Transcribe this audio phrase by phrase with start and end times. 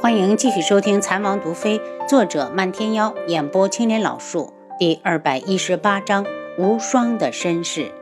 [0.00, 6.24] 欢迎继续收听《残王毒妃》，作者漫天妖，演播青莲老树，第二百一十八章
[6.56, 7.92] 无双的身世。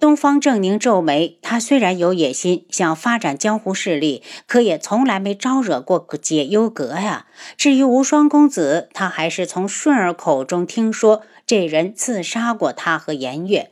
[0.00, 7.26] 东方正宁皱眉，他虽然有野心，想发展江湖势力，可也从来没招惹过解忧阁呀。
[7.58, 13.70] 至于无双公子，他还是从顺儿口中听说，这人刺杀过他和颜月。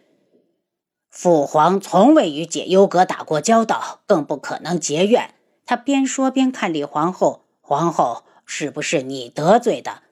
[1.11, 5.31] 父皇从未与解忧阁打过交道，更不可能结怨。
[5.67, 10.03] 他边说边看李皇后：“皇后，是不是你得罪的？”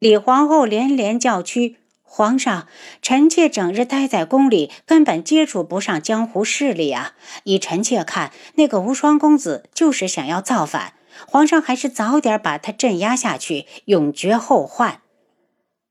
[0.00, 2.66] 李皇后连连叫屈：“皇上，
[3.02, 7.12] 臣妾整日待在宫里，根本接触不上江湖势力啊！
[7.44, 10.94] 以臣妾看，那个无双公子就是想要造反，
[11.26, 15.02] 皇上还是早点把他镇压下去，永绝后患。”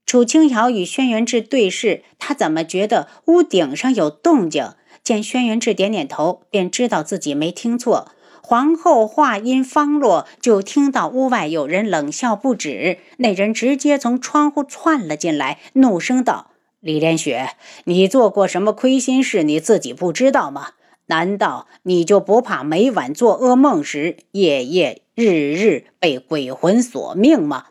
[0.06, 4.74] 楚清瑶与轩辕志对视，他怎么觉得屋顶上有动静？
[5.02, 8.12] 见轩辕志点点头，便知道自己没听错。
[8.46, 12.98] 皇后话音方落，就听到屋外有人冷笑不止。
[13.16, 17.52] 那人直接从窗户窜了进来，怒声道：“李连雪，
[17.84, 19.42] 你做过什么亏心事？
[19.44, 20.72] 你自己不知道吗？
[21.06, 27.68] 难道你就不怕每晚做噩梦时，夜夜日日被鬼魂索命吗？”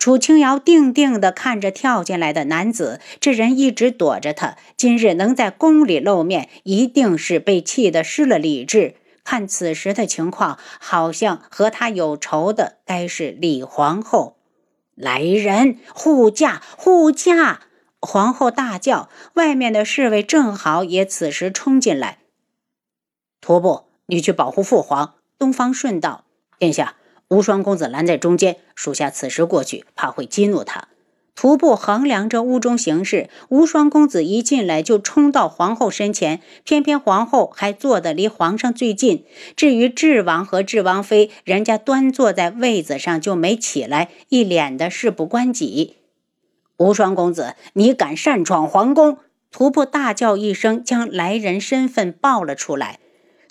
[0.00, 8.96] 楚清瑶定定地看着跳进来的男子，这人一直躲着他，今日能在宫里露面，一定是被气得失了理智。
[9.24, 14.36] 看此时的情况，好像和他有仇的该是李皇后。
[14.94, 16.62] 来人，护驾！
[16.76, 17.62] 护驾！
[18.00, 19.08] 皇后大叫。
[19.34, 22.18] 外面的侍卫正好也此时冲进来。
[23.40, 25.14] 徒步，你去保护父皇。
[25.38, 26.24] 东方顺道：
[26.58, 26.96] 殿下，
[27.28, 30.88] 无双公子拦在中间，属下此时过去，怕会激怒他。
[31.42, 39.24] 徒步衡量着屋中形势，无双公子一进来就冲到皇后身前，偏偏皇后还坐得离皇上最近。
[39.56, 45.96] 至于智王和智王妃，人家端坐在位子上就没起来，一脸的事不关己。
[46.76, 49.18] 无双公子，你敢擅闯皇宫！
[49.50, 53.00] 徒步大叫一声，将来人身份报了出来。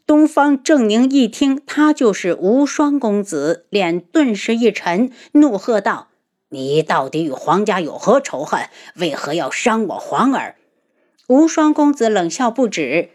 [0.07, 6.07] 东方正宁一听他就是无双公子，脸顿时一沉，怒喝道。
[6.53, 8.67] 你到底与皇家有何仇恨？
[8.95, 10.57] 为何要伤我皇儿？
[11.27, 13.11] 无双公子冷笑不止。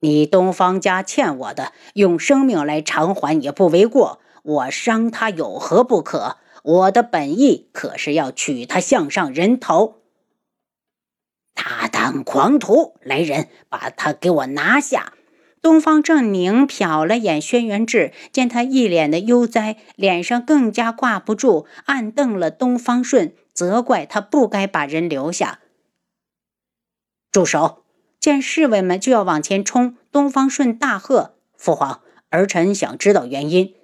[0.00, 4.20] 你东方家欠我的，用生命来偿还也不为过。
[4.42, 6.36] 我伤他有何不可？
[6.62, 10.02] 我的本意可是要取他项上人头。
[11.54, 12.96] 大胆狂徒！
[13.00, 15.13] 来人，把他给我拿下！
[15.64, 25.60] 东方正宁瞟了眼轩辕志，见他一脸的悠哉，脸上更加挂不住，暗瞪了东方顺，责怪他不该把人留下。
[27.32, 27.84] 住手！
[28.20, 33.74] 见侍卫们就要往前冲，东方顺大喝：“父皇，儿臣想知道原因。”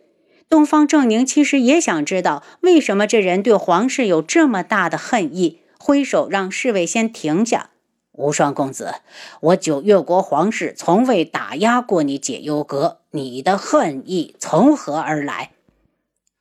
[0.50, 7.70] 东方正宁其实也想知道为什么这人对皇室有这么大的恨意，挥手让侍卫先停下。
[8.12, 8.94] 无双公子，
[9.40, 15.52] 我九月国皇室从未打压过你解忧阁，你的恨意从何而来？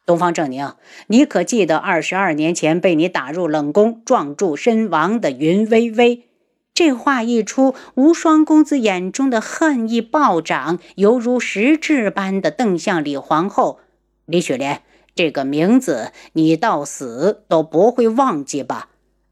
[0.06, 0.74] 东方正宁，
[1.08, 6.25] 你可记得二十二年前被你打入冷宫、撞柱身亡的云微微？
[6.74, 13.79] 这话一出，无双公子眼中的恨意暴涨，犹如实质般的瞪向李皇后。
[14.25, 14.81] 李雪莲，
[15.13, 18.88] 这个名字你到死都不会忘记吧？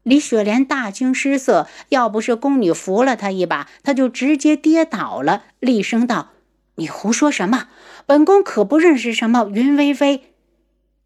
[0.08, 6.30] 李雪莲大惊失色，要不是宫女扶了她一把，她就直接跌倒了，厉声道
[6.76, 7.68] ：“你胡说什么？
[8.06, 10.22] 本宫可不认识什么云微微。”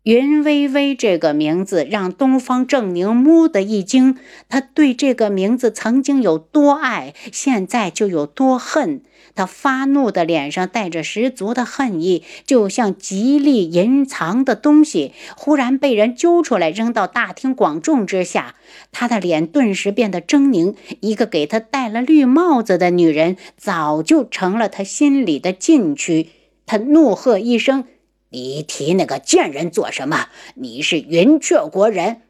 [0.05, 4.17] 云微微这个名字让东方正宁木的一惊，
[4.49, 9.03] 他对这个名字曾经有多爱，现在就有多恨。
[9.37, 18.57] 他发怒的脸上带着十足的恨意，就像极力隐藏的东西忽然被人揪出来扔到大庭广众之下。
[18.91, 26.27] 他的脸顿时变得狰狞，一个给他戴了绿帽子的女人早就成了他心里的禁区。
[26.67, 27.85] 他怒喝一声。
[28.33, 30.29] 你提那个贱人做什么？
[30.55, 32.23] 你是云雀国人。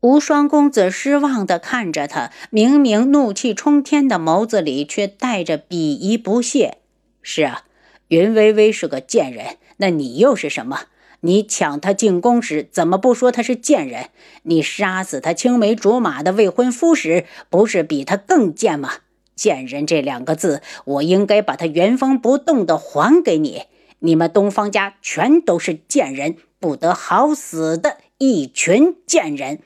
[0.00, 6.76] 无双公子失望地看着他，明明怒气冲天的眸子里却带着鄙夷不屑。
[7.22, 7.64] 是啊，
[8.08, 10.88] 云微微是个贱人，那你又是什么？
[11.20, 14.10] 你抢她进宫时，怎么不说她是贱人？
[14.42, 18.90] 你杀死她青梅竹马的未婚夫时，不是比她更贱吗？
[19.34, 23.62] 贱人这两个字，我应该把她原封不动地还给你。
[24.04, 29.60] 你们东方家全都是贱人，不得好死的一群贱人！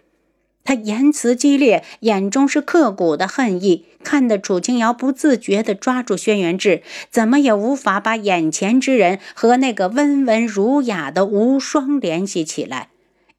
[0.62, 12.90] 他言辞激烈，眼中是刻骨的恨意，看得楚清瑶不自觉地抓住轩辕志，怎么也无法把眼前之人和那个温文儒雅的无双联系起来。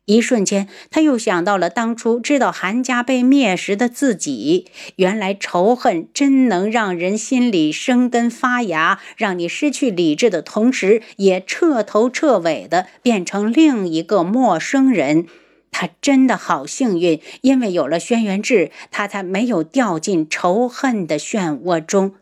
[0.10, 4.66] 一瞬间，他又想到了当初知道韩家被灭时的自己。
[4.96, 15.28] 原来仇恨真能让人心里生根发芽，让你失去理智的同时，也彻头彻尾的变成另一个陌生人。
[15.70, 22.16] 他真的好幸运，因为有了轩辕志，他才没有掉进仇恨的漩涡中。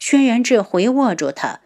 [0.00, 1.60] 轩辕志回握住他，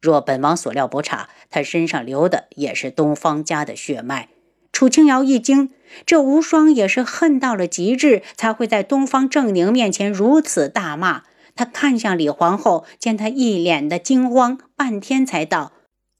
[0.00, 4.30] 若本王所料不差，他身上流的也是东方家的血脉。
[4.74, 5.70] 楚清瑶一惊，
[6.04, 11.22] 这无双也是恨到了极致，才会在东方正宁面前如此大骂。
[11.54, 15.70] 他看向李皇后，见她一脸的惊慌，半天才道：“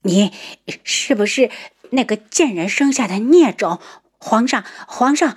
[0.04, 0.30] 你
[0.84, 1.50] 是不是
[1.90, 3.80] 那个贱人生下的孽种？
[4.18, 5.36] 皇上，皇上，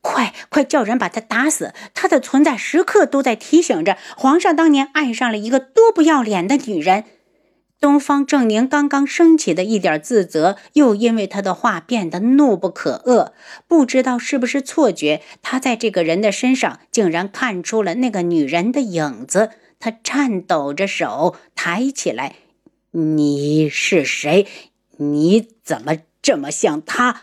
[0.00, 1.72] 快快叫人把他打死！
[1.94, 7.04] 他的存在时刻都在提醒着皇上，当年爱上了一个多不要脸的女人。”
[7.78, 13.32] 东方正宁刚刚升起的一点自责，又因为他的话变得怒不可遏。
[13.68, 19.50] 不知道是不是错觉，他在这个人的身上竟然看出了那个女人的影子。
[19.78, 22.36] 他颤抖着手抬起来
[22.92, 24.46] ：“你是谁？
[24.96, 27.20] 你怎么这么像他？”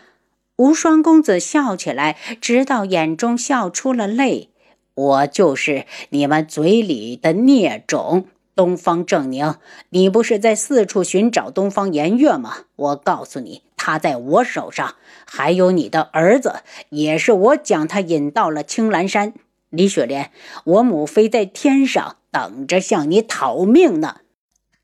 [0.56, 4.50] 无双公子笑起来，直到眼中笑出了泪
[4.94, 9.56] ：“我就是你们嘴里的孽种。”东方正宁，
[9.90, 12.58] 你不是在四处寻找东方颜月吗？
[12.76, 14.94] 我告诉你，他在我手上。
[15.26, 16.56] 还有你的儿子，
[16.90, 19.34] 也是我将他引到了青兰山。
[19.70, 20.30] 李雪莲，
[20.64, 24.18] 我母妃在天上等着向你讨命呢。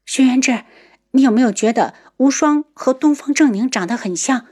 [0.05, 0.65] 轩辕志，
[1.13, 4.47] 你有没有觉得无双和东方正宁长得很像？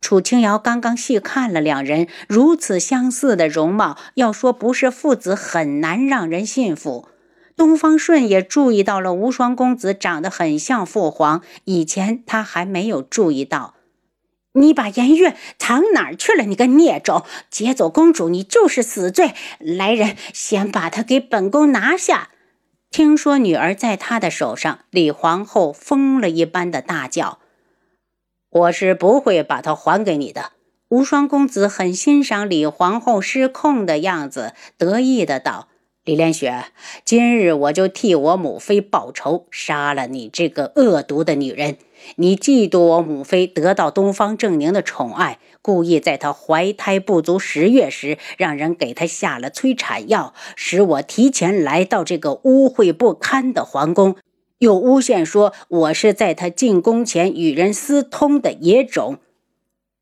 [0.00, 7.08] 楚清瑶刚刚细看了两人如此相似的容貌，要说不是父子，很难让人信服。
[7.56, 13.74] 东方顺也注意到了无双公子长得很像父皇，以前他还没有注意到。
[14.52, 16.44] 你把颜月藏哪儿去了？
[16.44, 17.24] 你个孽种！
[17.50, 19.34] 劫走公主，你就是死罪！
[19.58, 22.30] 来人，先把她给本宫拿下！
[22.90, 27.38] 听说女儿在他的手上，李皇后疯了一般的大叫
[28.48, 30.52] ：“我是不会把她还给你的！”
[30.88, 35.68] 无双公子很欣赏李皇后失控的样子，得意的道。
[36.06, 36.66] 李连雪，
[37.04, 41.78] 今日我就替我母妃报仇，杀了你这个恶毒的女人！
[42.14, 54.14] 你嫉妒我母妃得到东方正宁的宠爱，故意在她怀胎不足十月时，让人给她下了催产药，使我提前来到这个污秽不堪的皇宫，
[54.58, 59.18] 又诬陷说我是在她进宫前与人私通的野种。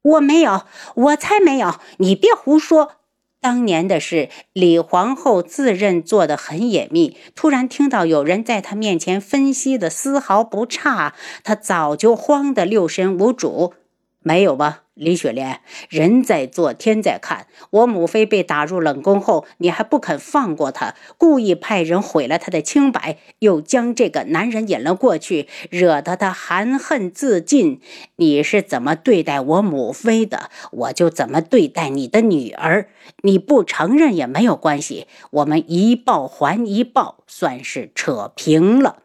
[0.03, 0.65] 我没有，
[0.97, 1.77] 我才没有！
[1.97, 2.97] 你别胡说！
[3.45, 13.75] 当年的事，李皇后自认做得很隐秘，突然听到有人在她面前分析的丝毫不差，她早就慌得六神无主。
[14.25, 14.81] 没有吧？
[14.95, 15.61] 李雪莲，
[15.91, 17.47] 人在做，天在看。
[17.71, 27.81] 我母妃被打入冷宫后，你还不肯放过她，故意派人毁了她的清白，又将这个男人引了过去，惹得她含恨自尽。
[28.17, 32.89] 你是怎么对待我母妃的，我就怎么对待你的女儿。
[33.23, 39.03] 你不承认也没有关系，我们一报还一报，算是扯平了。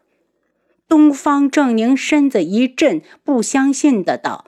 [0.88, 4.46] 东方正宁身子一震，不相信的道。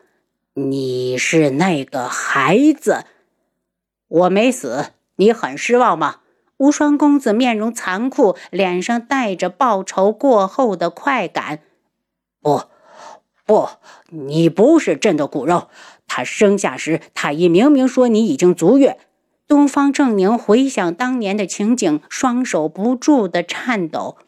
[0.54, 3.06] 你是那个孩子，
[4.06, 6.16] 我没死，你很失望吗？
[6.58, 11.60] 无双公子面容残酷，脸上带着报仇过后的快感。
[12.42, 12.64] 不，
[13.46, 13.70] 不，
[14.10, 15.68] 你不是朕的骨肉。
[16.06, 18.98] 他生下时，太医明明说你已经足月。
[19.48, 24.18] 东方正宁回想当年的情景，双手不住的颤抖。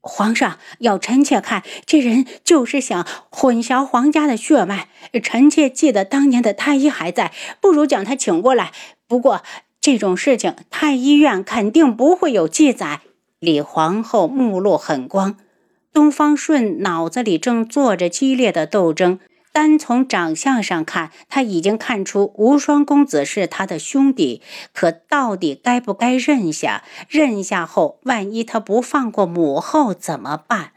[0.00, 4.88] 皇上要臣妾看，这人就是想混淆皇家的血脉。
[5.22, 8.72] 臣妾记得当年的太医还在，不如将他请过来。
[9.06, 9.42] 不过
[9.80, 13.00] 这种事情，太医院肯定不会有记载。
[13.38, 15.36] 李皇后目露狠光，
[15.92, 19.18] 东方顺脑子里正做着激烈的斗争。
[19.52, 24.42] 单从长相上看，他已经看出无双公子是他的兄弟，
[24.72, 26.84] 可到底该不该认下？
[27.08, 30.72] 认下后，万一他不放过母后怎么办？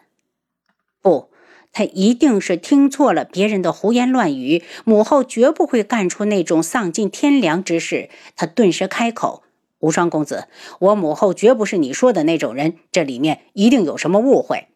[1.01, 1.29] 不，
[1.71, 4.63] 他一定是听错了别人的胡言乱语。
[4.85, 8.09] 母后绝不会干出那种丧尽天良之事。
[8.35, 9.43] 他顿时开口
[9.79, 10.47] ：“无双公子，
[10.79, 14.67] 我母后绝不是你说的那种人，这里面一定有什么误会。”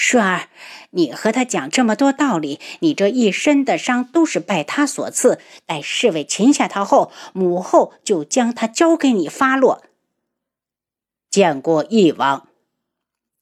[0.00, 0.48] 顺儿，
[0.90, 5.40] 你和他讲这么多道理，你这一身的伤都是拜他所赐。
[5.66, 9.82] 待侍卫擒下他后，母后就将他交给你发落。
[11.28, 12.47] 见过义王。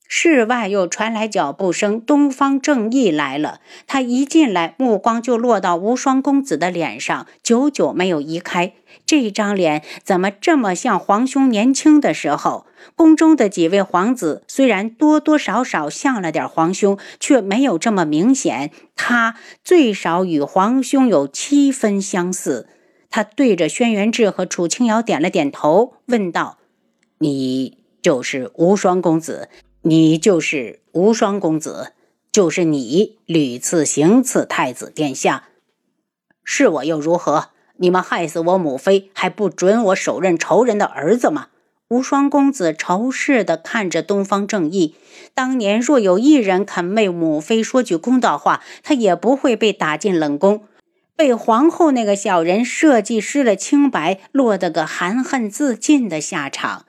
[0.08, 3.60] 室外又传来脚步声，东方正义来了。
[3.86, 8.72] 他一进来，目光就落到无双公子的脸上，久久没有移开。
[9.04, 12.66] 这张脸怎么这么像皇兄年轻的时候？
[12.94, 18.70] 宫中的几位皇子虽然多多少少像了点皇兄，却没有这么明显。
[18.94, 19.34] 他
[19.64, 22.68] 最少与皇兄有七分相似。
[23.10, 26.58] 他对着轩辕志和楚清瑶点了点头，问道
[27.18, 29.48] ：“你就是无双公子？”
[29.88, 31.92] 你就是无双公子，
[32.32, 35.44] 就是你屡次行刺太子殿下，
[36.42, 37.50] 是我又如何？
[37.76, 41.50] 你们害死我母妃，还不准我手刃仇人的儿子吗？
[41.86, 44.96] 无双公子仇视地看着东方正义。
[45.34, 50.64] 当年若有一人肯为母妃说句公道话，他也不会被打进冷宫，
[51.14, 56.86] 被皇后那个小人设计失了清白，落得个含恨自尽的下场。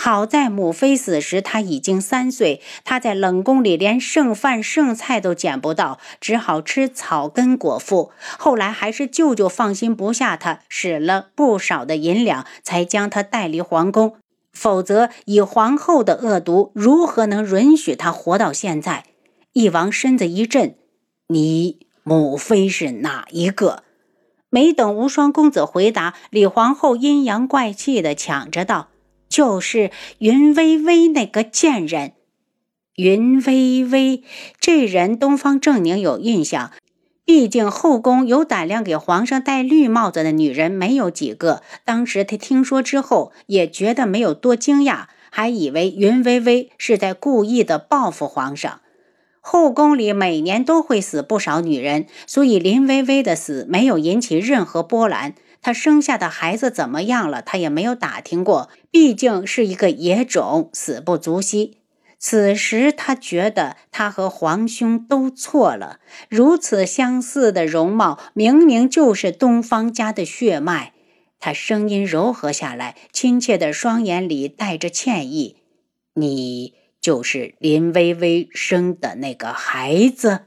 [0.00, 8.12] 好在母妃死时他已经三岁，他在冷宫里连剩饭剩菜都捡不到，只好吃草根果腹。
[8.38, 14.14] 后来还是舅舅放心不下他，使了不少的银两，才将他带离皇宫。
[14.52, 19.04] 否则，以皇后的恶毒，如何能允许他活到现在？
[19.52, 20.76] 翼王身子一震
[21.26, 23.82] ：“你母妃是哪一个？”
[24.48, 28.90] 没等无双公子回答，李皇后阴阳怪气地抢着道。
[29.38, 32.14] 就是云微微那个贱人，
[32.96, 34.24] 云微微
[34.58, 36.72] 这人，东方正宁有印象。
[37.24, 41.62] 毕竟后宫有胆量给皇上戴绿帽子的女人没有几个。
[41.84, 48.80] 当时他听说之后，也觉得没有多惊讶，还以为云微微是在故意的报复皇上。
[49.40, 55.36] 后宫里每年都会死不少女人，所以林微微的死没有引起任何波澜。
[55.60, 57.42] 她生下的孩子怎么样了？
[57.42, 61.78] 他也没有打听过，毕竟是一个野种，死不足惜。
[62.20, 70.94] 此时他觉得他和皇兄都错了，如此相似的容貌，明明就是东方家的血脉。
[71.38, 75.58] 他声音柔和下来，亲切的双眼里带着歉意
[76.14, 80.46] ：“你就是林微微生的那个孩子。”